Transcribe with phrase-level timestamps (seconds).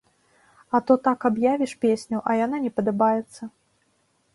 [0.77, 3.41] А то так аб'явіш песню, а яна не падабаецца.